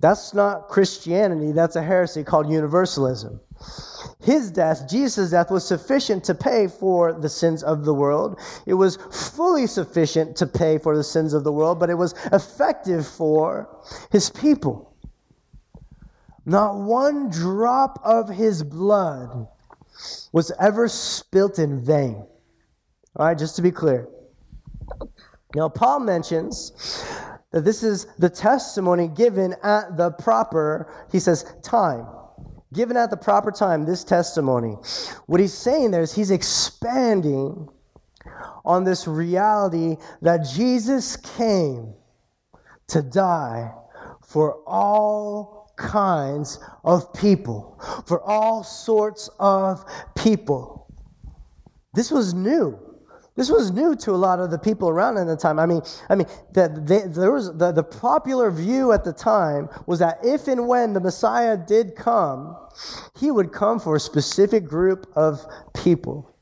[0.00, 3.40] That's not Christianity, that's a heresy called universalism.
[4.20, 8.40] His death, Jesus' death, was sufficient to pay for the sins of the world.
[8.66, 12.14] It was fully sufficient to pay for the sins of the world, but it was
[12.32, 13.68] effective for
[14.10, 14.94] his people.
[16.44, 19.48] Not one drop of his blood
[20.32, 22.24] was ever spilt in vain.
[23.16, 24.08] All right, just to be clear.
[25.54, 26.72] Now, Paul mentions
[27.52, 32.06] that this is the testimony given at the proper, he says, time
[32.72, 34.76] given at the proper time this testimony.
[35.26, 37.68] What he's saying there is he's expanding
[38.64, 41.94] on this reality that Jesus came
[42.88, 43.72] to die
[44.26, 49.84] for all kinds of people, for all sorts of
[50.16, 50.92] people.
[51.94, 52.78] This was new.
[53.36, 55.58] This was new to a lot of the people around at the time.
[55.58, 59.98] I mean, I mean, that there was the, the popular view at the time was
[59.98, 62.56] that if and when the Messiah did come,
[63.18, 66.32] he would come for a specific group of people.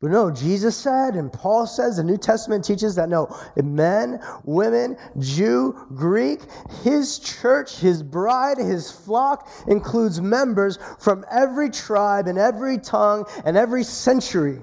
[0.00, 4.96] But no, Jesus said, and Paul says, the New Testament teaches that no, men, women,
[5.18, 6.40] Jew, Greek,
[6.82, 13.56] his church, his bride, his flock includes members from every tribe and every tongue and
[13.56, 14.60] every century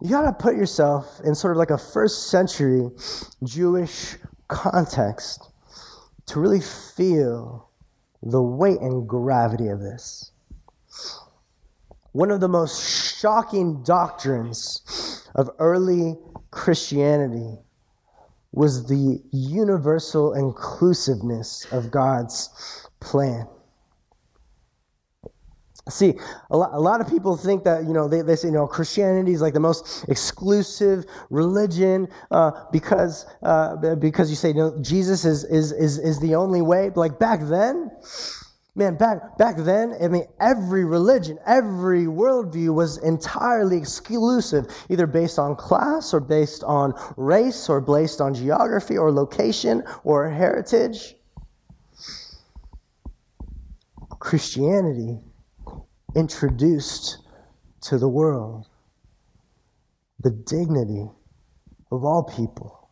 [0.00, 2.88] you got to put yourself in sort of like a first century
[3.42, 5.50] Jewish context
[6.26, 7.68] to really feel
[8.22, 10.32] the weight and gravity of this.
[12.12, 16.16] One of the most shocking doctrines of early
[16.50, 17.58] Christianity
[18.52, 23.46] was the universal inclusiveness of God's plan.
[25.88, 26.14] See,
[26.50, 28.66] a lot, a lot of people think that, you know, they, they say, you know,
[28.66, 34.78] Christianity is like the most exclusive religion uh, because, uh, because you say, you know,
[34.80, 36.90] Jesus is, is, is, is the only way.
[36.94, 37.90] Like back then,
[38.74, 45.38] man, back, back then, I mean, every religion, every worldview was entirely exclusive, either based
[45.38, 51.14] on class or based on race or based on geography or location or heritage.
[54.20, 55.20] Christianity
[56.16, 57.18] introduced
[57.82, 58.66] to the world
[60.20, 61.08] the dignity
[61.92, 62.90] of all people,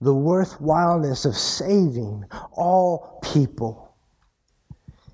[0.00, 3.83] the worthwhileness of saving all people.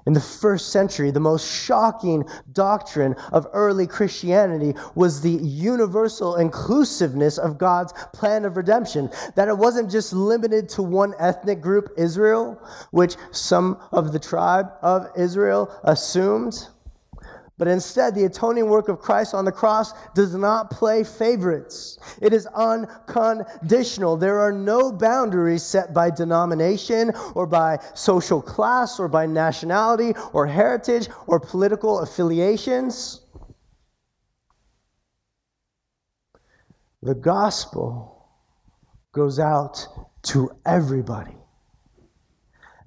[0.07, 7.39] In the first century, the most shocking doctrine of early Christianity was the universal inclusiveness
[7.39, 9.11] of God's plan of redemption.
[9.35, 14.73] That it wasn't just limited to one ethnic group, Israel, which some of the tribe
[14.83, 16.69] of Israel assumed.
[17.61, 21.99] But instead, the atoning work of Christ on the cross does not play favorites.
[22.23, 24.17] It is unconditional.
[24.17, 30.47] There are no boundaries set by denomination or by social class or by nationality or
[30.47, 33.27] heritage or political affiliations.
[37.03, 38.27] The gospel
[39.13, 39.87] goes out
[40.23, 41.40] to everybody.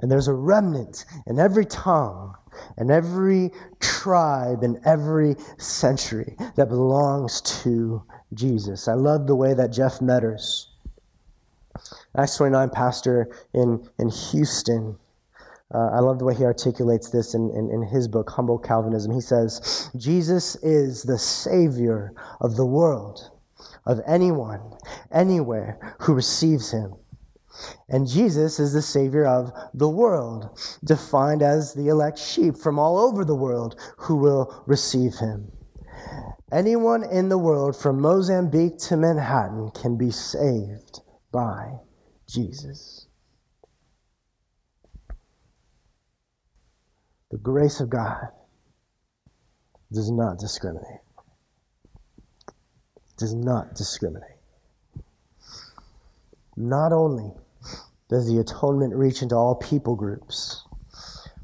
[0.04, 2.36] And there's a remnant in every tongue
[2.76, 8.90] and every tribe and every century that belongs to Jesus.
[8.90, 10.66] I love the way that Jeff Medders,
[12.18, 14.98] Acts 29 pastor in, in Houston,
[15.74, 19.10] uh, I love the way he articulates this in, in, in his book, Humble Calvinism.
[19.14, 23.32] He says, Jesus is the Savior of the world,
[23.86, 24.60] of anyone,
[25.14, 26.94] anywhere who receives him.
[27.90, 32.98] And Jesus is the Savior of the world, defined as the elect sheep from all
[32.98, 35.52] over the world who will receive him.
[36.52, 41.02] Anyone in the world from Mozambique to Manhattan can be saved
[41.32, 41.74] by
[42.28, 43.08] Jesus.
[47.32, 48.28] The grace of God
[49.92, 51.02] does not discriminate.
[53.18, 54.30] Does not discriminate.
[56.56, 57.32] Not only
[58.14, 60.64] does the atonement reach into all people groups.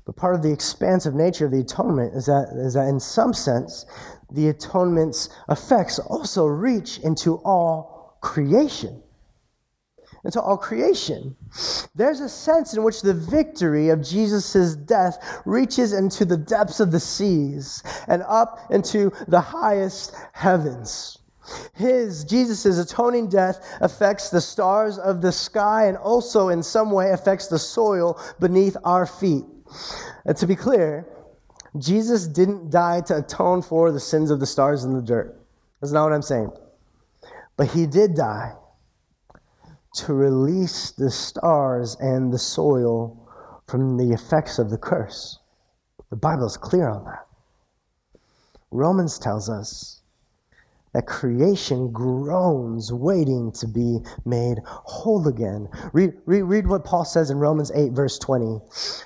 [0.05, 3.33] But part of the expansive nature of the atonement is that, is that in some
[3.33, 3.85] sense,
[4.31, 9.03] the atonement's effects also reach into all creation.
[10.25, 11.35] Into all creation.
[11.95, 16.91] There's a sense in which the victory of Jesus' death reaches into the depths of
[16.91, 21.18] the seas and up into the highest heavens.
[21.73, 27.11] His, Jesus' atoning death affects the stars of the sky and also in some way
[27.11, 29.45] affects the soil beneath our feet.
[30.25, 31.07] And to be clear,
[31.77, 35.39] Jesus didn't die to atone for the sins of the stars and the dirt.
[35.79, 36.51] That's not what I'm saying.
[37.57, 38.53] But he did die
[39.95, 43.27] to release the stars and the soil
[43.67, 45.39] from the effects of the curse.
[46.09, 47.25] The Bible is clear on that.
[48.71, 49.98] Romans tells us
[50.93, 55.69] that creation groans, waiting to be made whole again.
[55.93, 58.59] Read, read, read, what Paul says in Romans 8, verse 20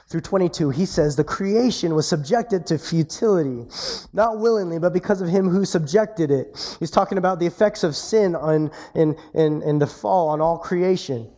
[0.09, 0.69] through 22.
[0.69, 3.65] He says, The creation was subjected to futility,
[4.13, 6.77] not willingly, but because of him who subjected it.
[6.79, 10.57] He's talking about the effects of sin on, in, in, in the fall on all
[10.57, 11.29] creation.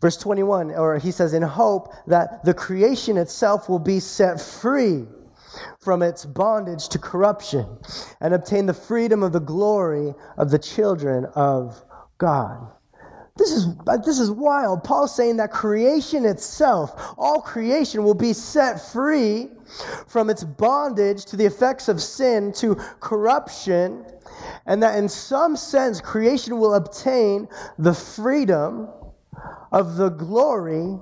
[0.00, 5.06] Verse 21, or he says, In hope that the creation itself will be set free
[5.78, 7.66] from its bondage to corruption
[8.20, 11.82] and obtain the freedom of the glory of the children of
[12.18, 12.70] God.
[13.36, 13.66] This is,
[14.04, 14.84] this is wild.
[14.84, 19.48] Paul's saying that creation itself, all creation, will be set free
[20.06, 24.04] from its bondage to the effects of sin, to corruption,
[24.66, 27.48] and that in some sense, creation will obtain
[27.78, 28.90] the freedom
[29.72, 30.98] of the glory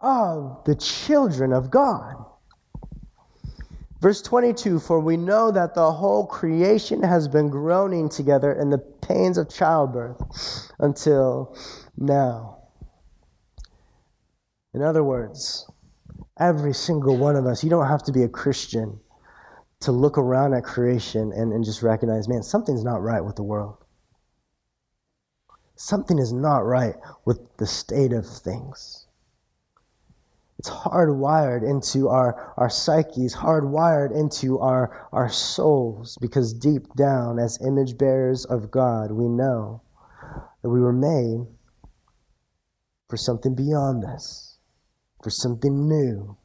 [0.00, 2.25] of the children of God.
[4.00, 8.78] Verse 22 For we know that the whole creation has been groaning together in the
[8.78, 10.20] pains of childbirth
[10.78, 11.56] until
[11.96, 12.58] now.
[14.74, 15.70] In other words,
[16.38, 19.00] every single one of us, you don't have to be a Christian
[19.80, 23.42] to look around at creation and, and just recognize, man, something's not right with the
[23.42, 23.78] world.
[25.76, 26.94] Something is not right
[27.24, 29.05] with the state of things.
[30.58, 37.58] It's hardwired into our, our psyches, hardwired into our, our souls, because deep down, as
[37.66, 39.82] image bearers of God, we know
[40.62, 41.46] that we were made
[43.08, 44.58] for something beyond this,
[45.22, 46.36] for something new.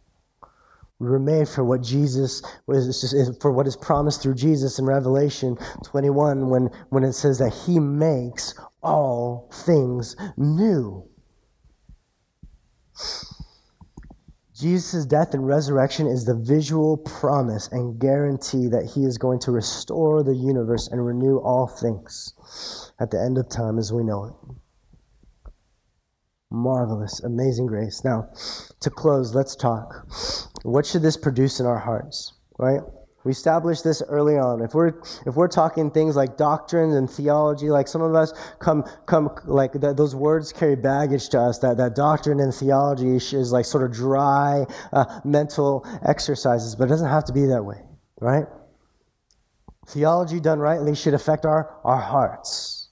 [1.00, 5.58] We were made for what Jesus was, for what is promised through Jesus in Revelation
[5.86, 8.54] 21 when, when it says that he makes
[8.84, 11.08] all things new.
[14.62, 19.52] Jesus' death and resurrection is the visual promise and guarantee that he is going to
[19.52, 22.36] restore the universe and renew all things
[23.00, 24.34] at the end of time as we know it.
[26.52, 28.04] Marvelous, amazing grace.
[28.04, 28.30] Now,
[28.82, 30.08] to close, let's talk.
[30.62, 32.82] What should this produce in our hearts, right?
[33.24, 34.62] We established this early on.
[34.62, 34.94] If we're
[35.28, 39.74] if we're talking things like doctrine and theology, like some of us come come like
[39.80, 41.60] th- those words carry baggage to us.
[41.60, 46.90] That that doctrine and theology is like sort of dry uh, mental exercises, but it
[46.90, 47.82] doesn't have to be that way,
[48.20, 48.46] right?
[49.88, 52.90] Theology done rightly should affect our our hearts.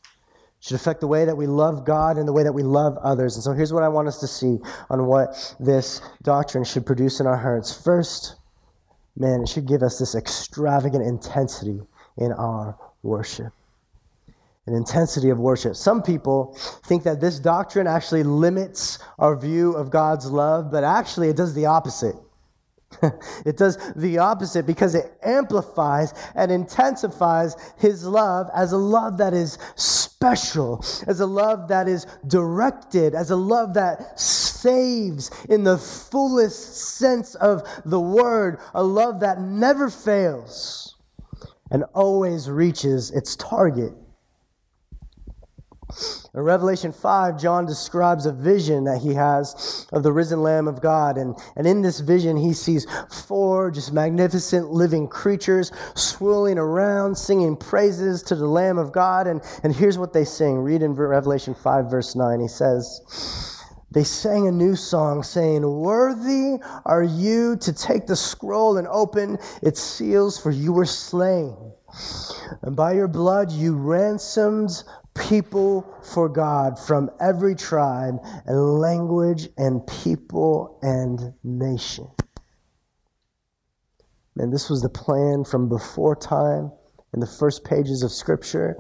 [0.62, 3.36] Should affect the way that we love God and the way that we love others.
[3.36, 4.58] And so here's what I want us to see
[4.90, 7.74] on what this doctrine should produce in our hearts.
[7.82, 8.36] First,
[9.16, 11.82] man, it should give us this extravagant intensity
[12.18, 13.52] in our worship.
[14.68, 15.76] An intensity of worship.
[15.76, 16.56] Some people
[16.86, 21.54] think that this doctrine actually limits our view of God's love, but actually it does
[21.54, 22.16] the opposite.
[23.46, 29.34] it does the opposite because it amplifies and intensifies his love as a love that
[29.34, 35.78] is special, as a love that is directed, as a love that saves in the
[35.78, 40.96] fullest sense of the word, a love that never fails
[41.72, 43.94] and always reaches its target.
[46.34, 50.82] In Revelation 5, John describes a vision that he has of the risen Lamb of
[50.82, 51.18] God.
[51.18, 52.86] And, and in this vision, he sees
[53.28, 59.26] four just magnificent living creatures swirling around, singing praises to the Lamb of God.
[59.26, 60.58] And, and here's what they sing.
[60.60, 62.40] Read in Revelation 5, verse 9.
[62.40, 63.02] He says,
[63.92, 69.40] they sang a new song saying, Worthy are you to take the scroll and open
[69.64, 71.74] its seals, for you were slain.
[72.62, 74.84] And by your blood you ransomed
[75.20, 82.08] people for God from every tribe and language and people and nation.
[84.38, 86.72] And this was the plan from before time
[87.14, 88.78] in the first pages of Scripture.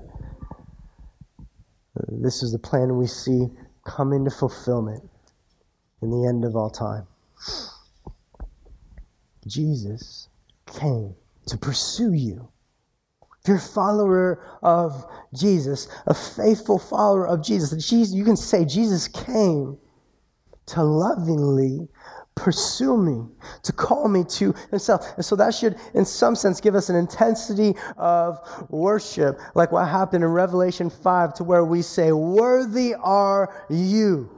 [2.07, 3.47] This is the plan we see
[3.85, 5.03] come into fulfillment
[6.01, 7.05] in the end of all time.
[9.47, 10.29] Jesus
[10.65, 11.15] came
[11.47, 12.47] to pursue you
[13.41, 18.65] if you're a follower of Jesus, a faithful follower of Jesus, Jesus, you can say
[18.65, 19.77] Jesus came
[20.67, 21.87] to lovingly
[22.39, 23.27] pursue me,
[23.63, 25.05] to call me to himself.
[25.15, 29.87] And so that should, in some sense, give us an intensity of worship, like what
[29.87, 34.29] happened in Revelation 5, to where we say, Worthy are you,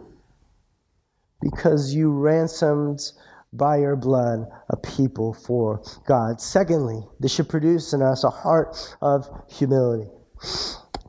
[1.42, 3.12] because you ransomed
[3.54, 6.40] by your blood a people for God.
[6.40, 10.10] Secondly, this should produce in us a heart of humility.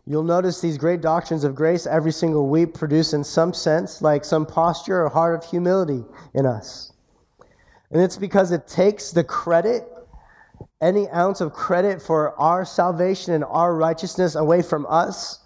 [0.05, 4.25] You'll notice these great doctrines of grace every single week produce, in some sense, like
[4.25, 6.93] some posture or heart of humility in us.
[7.93, 9.85] And it's because it takes the credit,
[10.81, 15.39] any ounce of credit for our salvation and our righteousness away from us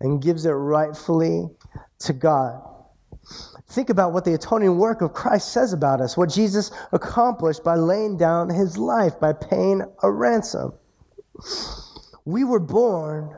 [0.00, 1.48] and gives it rightfully
[2.00, 2.60] to God.
[3.72, 7.76] Think about what the atoning work of Christ says about us, what Jesus accomplished by
[7.76, 10.74] laying down his life, by paying a ransom.
[12.26, 13.34] We were born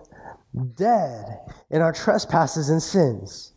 [0.75, 1.39] dead
[1.71, 3.53] in our trespasses and sins,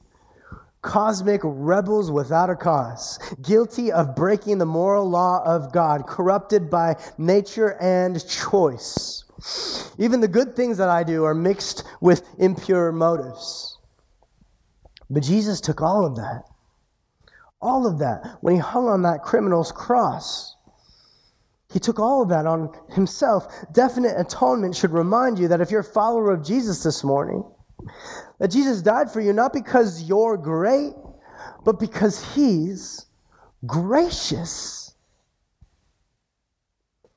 [0.84, 6.96] cosmic rebels without a cause, guilty of breaking the moral law of God, corrupted by
[7.18, 9.24] nature and choice.
[9.98, 13.80] Even the good things that I do are mixed with impure motives.
[15.10, 16.44] But Jesus took all of that
[17.62, 18.38] all of that.
[18.42, 20.56] When he hung on that criminal's cross,
[21.72, 23.48] he took all of that on himself.
[23.74, 27.44] Definite atonement should remind you that if you're a follower of Jesus this morning,
[28.40, 30.94] that Jesus died for you not because you're great,
[31.66, 33.06] but because he's
[33.66, 34.96] gracious.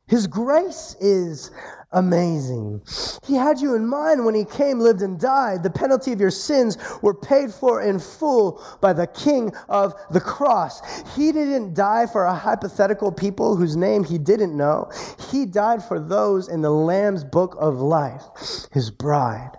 [0.07, 1.53] His grace is
[1.93, 2.83] amazing.
[3.27, 5.63] He had you in mind when he came, lived, and died.
[5.63, 10.21] The penalty of your sins were paid for in full by the king of the
[10.21, 10.81] cross.
[11.17, 14.91] He didn't die for a hypothetical people whose name he didn't know.
[15.31, 18.25] He died for those in the Lamb's book of life,
[18.73, 19.53] his bride,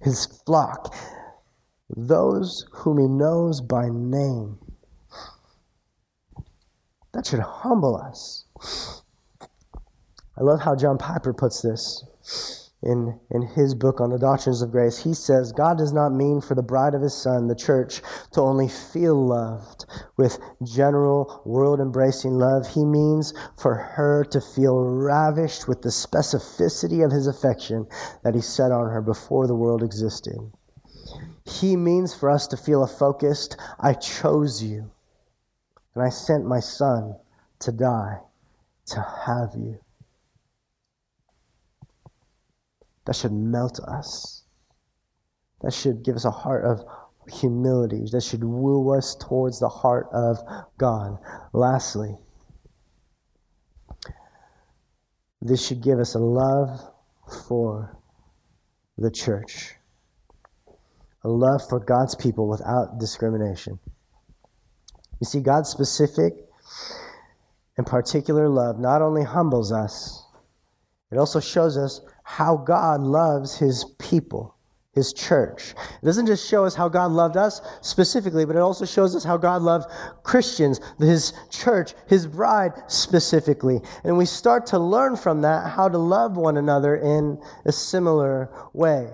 [0.00, 0.94] his flock,
[1.88, 4.58] those whom he knows by name.
[7.12, 9.01] That should humble us.
[10.36, 14.70] I love how John Piper puts this in, in his book on the doctrines of
[14.70, 14.98] grace.
[14.98, 18.02] He says, God does not mean for the bride of his son, the church,
[18.32, 19.84] to only feel loved
[20.16, 22.66] with general world embracing love.
[22.66, 27.86] He means for her to feel ravished with the specificity of his affection
[28.24, 30.38] that he set on her before the world existed.
[31.44, 34.90] He means for us to feel a focused, I chose you,
[35.94, 37.16] and I sent my son
[37.60, 38.20] to die
[38.86, 39.78] to have you.
[43.04, 44.44] That should melt us.
[45.62, 46.84] That should give us a heart of
[47.28, 48.04] humility.
[48.10, 50.38] That should woo us towards the heart of
[50.78, 51.18] God.
[51.52, 52.16] Lastly,
[55.40, 56.80] this should give us a love
[57.46, 57.96] for
[58.98, 59.74] the church,
[61.24, 63.78] a love for God's people without discrimination.
[65.20, 66.34] You see, God's specific
[67.76, 70.21] and particular love not only humbles us,
[71.12, 74.56] it also shows us how God loves his people
[74.92, 75.74] his church.
[76.02, 79.24] It doesn't just show us how God loved us specifically, but it also shows us
[79.24, 79.90] how God loved
[80.22, 83.80] Christians, his church, his bride specifically.
[84.04, 88.50] And we start to learn from that how to love one another in a similar
[88.74, 89.10] way.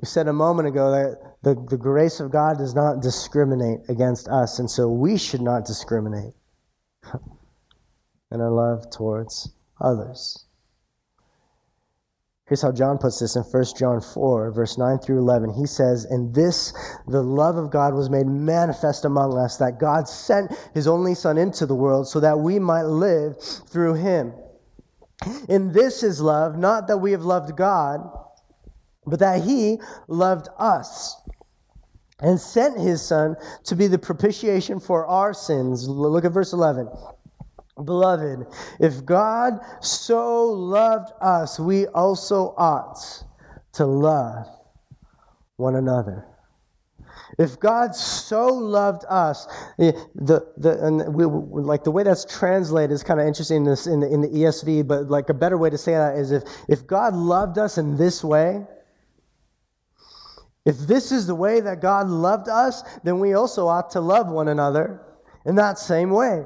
[0.00, 4.28] We said a moment ago that the, the grace of God does not discriminate against
[4.28, 6.34] us, and so we should not discriminate
[8.34, 9.48] in our love towards
[9.80, 10.44] others.
[12.46, 15.54] Here's how John puts this in 1 John 4, verse 9 through 11.
[15.54, 16.74] He says, In this,
[17.08, 21.38] the love of God was made manifest among us, that God sent his only Son
[21.38, 24.34] into the world so that we might live through him.
[25.48, 28.00] In this is love, not that we have loved God,
[29.06, 31.16] but that he loved us
[32.20, 35.88] and sent his Son to be the propitiation for our sins.
[35.88, 36.88] Look at verse 11.
[37.82, 38.46] Beloved,
[38.78, 43.24] if God so loved us, we also ought
[43.72, 44.46] to love
[45.56, 46.26] one another.
[47.38, 49.48] If God so loved us,
[49.80, 53.64] eh, the, the, and we, like the way that's translated is kind of interesting in,
[53.64, 56.30] this, in, the, in the ESV, but like a better way to say that is
[56.30, 58.64] if, if God loved us in this way,
[60.64, 64.28] if this is the way that God loved us, then we also ought to love
[64.28, 65.00] one another
[65.44, 66.44] in that same way.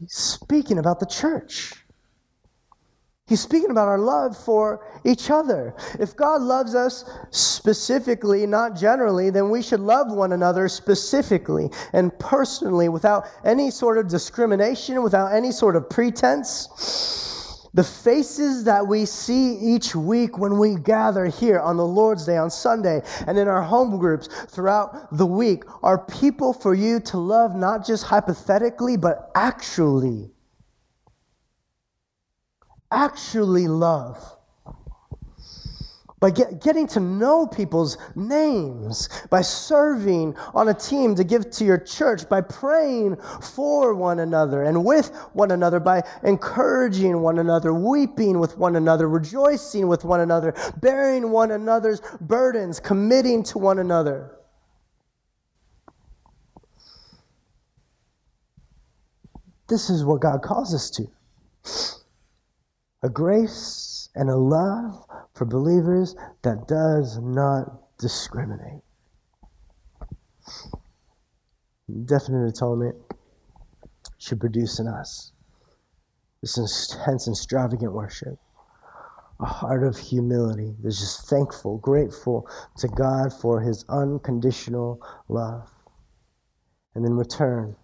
[0.00, 1.72] He's speaking about the church.
[3.26, 5.74] He's speaking about our love for each other.
[5.98, 12.16] If God loves us specifically, not generally, then we should love one another specifically and
[12.20, 17.35] personally without any sort of discrimination, without any sort of pretense.
[17.76, 22.38] The faces that we see each week when we gather here on the Lord's Day,
[22.38, 27.18] on Sunday, and in our home groups throughout the week are people for you to
[27.18, 30.30] love not just hypothetically, but actually.
[32.90, 34.35] Actually love
[36.26, 41.64] by get, getting to know people's names, by serving on a team to give to
[41.64, 47.72] your church, by praying for one another and with one another, by encouraging one another,
[47.72, 53.78] weeping with one another, rejoicing with one another, bearing one another's burdens, committing to one
[53.78, 54.32] another.
[59.68, 61.06] This is what God calls us to
[63.04, 63.85] a grace
[64.16, 65.04] and a love
[65.34, 68.82] for believers that does not discriminate.
[72.06, 72.96] Definite atonement
[74.18, 75.32] should produce in us
[76.42, 78.38] this intense, and extravagant worship,
[79.40, 85.68] a heart of humility that's just thankful, grateful to God for his unconditional love.
[86.94, 87.76] And in return,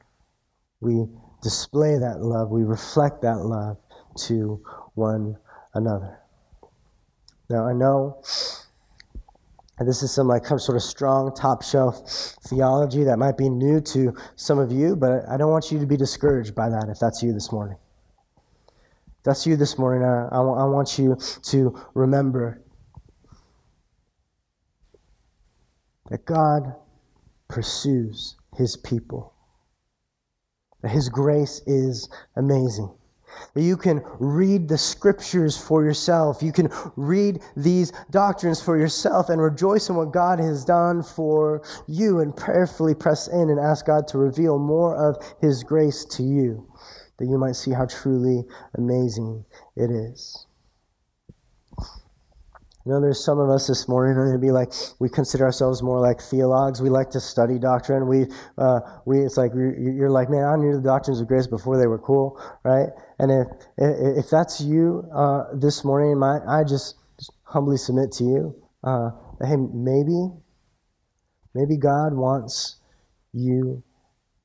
[0.80, 1.06] we
[1.42, 3.76] display that love, we reflect that love
[4.26, 4.62] to
[4.94, 5.36] one
[5.74, 6.21] another.
[7.52, 8.22] Now, I know
[9.78, 12.10] this is some like some sort of strong top shelf
[12.48, 15.84] theology that might be new to some of you, but I don't want you to
[15.84, 17.76] be discouraged by that if that's you this morning.
[19.18, 20.02] If that's you this morning.
[20.02, 22.62] I, I, I want you to remember
[26.08, 26.74] that God
[27.48, 29.34] pursues his people,
[30.80, 32.90] that his grace is amazing.
[33.54, 36.42] You can read the scriptures for yourself.
[36.42, 41.62] You can read these doctrines for yourself and rejoice in what God has done for
[41.86, 46.22] you and prayerfully press in and ask God to reveal more of His grace to
[46.22, 46.66] you
[47.18, 48.44] that you might see how truly
[48.76, 49.44] amazing
[49.76, 50.46] it is.
[52.84, 55.82] You know, there's some of us this morning going to be like, we consider ourselves
[55.82, 56.82] more like theologues.
[56.82, 58.08] We like to study doctrine.
[58.08, 58.26] We,
[58.58, 61.86] uh, we, it's like you're like, man, I knew the doctrines of grace before they
[61.86, 62.88] were cool, right?
[63.20, 63.46] And if
[63.78, 66.96] if that's you uh, this morning, my, I just,
[67.44, 69.10] humbly submit to you, uh,
[69.42, 70.30] hey, maybe,
[71.54, 72.76] maybe God wants
[73.32, 73.82] you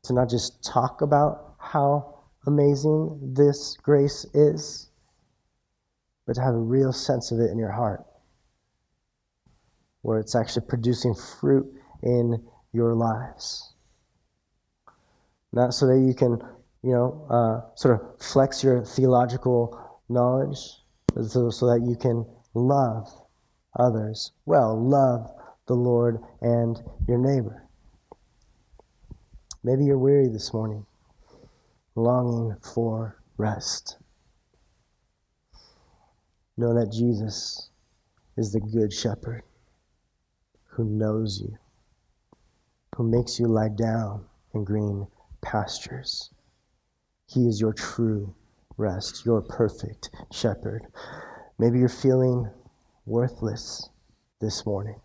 [0.03, 4.89] to not just talk about how amazing this grace is,
[6.27, 8.06] but to have a real sense of it in your heart
[10.07, 11.67] where it's actually producing fruit
[12.01, 12.41] in
[12.71, 13.73] your lives.
[15.51, 16.39] Not so that you can,
[16.81, 20.59] you know, uh, sort of flex your theological knowledge,
[21.13, 23.09] so, so that you can love
[23.77, 25.29] others well, love
[25.65, 27.67] the Lord and your neighbor.
[29.65, 30.85] Maybe you're weary this morning,
[31.95, 33.97] longing for rest.
[36.55, 37.71] Know that Jesus
[38.37, 39.43] is the good shepherd
[40.78, 41.57] who knows you,
[42.95, 44.23] who makes you lie down
[44.53, 45.07] in green
[45.41, 46.30] pastures.
[47.25, 48.36] He is your true
[48.78, 50.84] rest, your perfect shepherd.
[51.57, 52.47] Maybe you're feeling
[53.07, 53.89] worthless
[54.39, 55.01] this morning.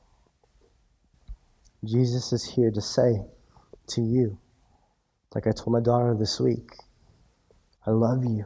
[1.87, 3.23] Jesus is here to say
[3.89, 4.39] to you,
[5.35, 6.71] like I told my daughter this week,
[7.87, 8.45] I love you.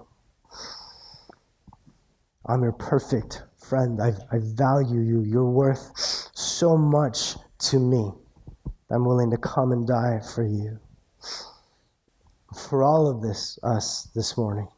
[2.46, 4.00] I'm your perfect friend.
[4.00, 5.22] I, I value you.
[5.22, 5.90] You're worth
[6.56, 8.10] so much to me.
[8.90, 10.78] I'm willing to come and die for you.
[12.70, 14.68] For all of this, us this morning,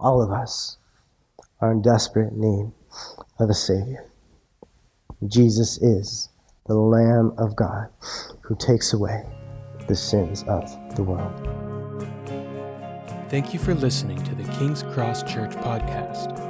[0.00, 0.78] all of us
[1.60, 2.72] are in desperate need
[3.38, 4.10] of a Savior.
[5.28, 6.30] Jesus is
[6.66, 7.88] the Lamb of God
[8.40, 9.24] who takes away
[9.86, 10.64] the sins of
[10.96, 11.46] the world.
[13.28, 16.49] Thank you for listening to the King's Cross Church podcast.